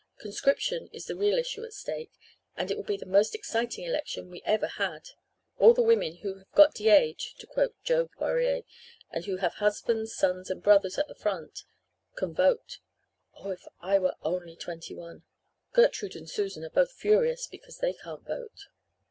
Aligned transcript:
Conscription 0.17 0.89
is 0.91 1.05
the 1.05 1.15
real 1.15 1.37
issue 1.37 1.63
at 1.63 1.73
stake 1.73 2.09
and 2.57 2.71
it 2.71 2.75
will 2.75 2.83
be 2.83 2.97
the 2.97 3.05
most 3.05 3.35
exciting 3.35 3.85
election 3.85 4.31
we 4.31 4.41
ever 4.45 4.65
had. 4.65 5.09
All 5.59 5.75
the 5.75 5.83
women 5.83 6.15
'who 6.15 6.39
have 6.39 6.51
got 6.53 6.73
de 6.73 6.89
age' 6.89 7.35
to 7.37 7.45
quote 7.45 7.75
Jo 7.83 8.07
Poirier, 8.07 8.63
and 9.11 9.25
who 9.25 9.37
have 9.37 9.53
husbands, 9.53 10.15
sons, 10.15 10.49
and 10.49 10.63
brothers 10.63 10.97
at 10.97 11.07
the 11.07 11.13
front, 11.13 11.65
can 12.15 12.33
vote. 12.33 12.79
Oh, 13.35 13.51
if 13.51 13.61
I 13.79 13.99
were 13.99 14.15
only 14.23 14.55
twenty 14.55 14.95
one! 14.95 15.21
Gertrude 15.71 16.15
and 16.15 16.27
Susan 16.27 16.63
are 16.63 16.71
both 16.71 16.93
furious 16.93 17.45
because 17.45 17.77
they 17.77 17.93
can't 17.93 18.25
vote. 18.25 18.69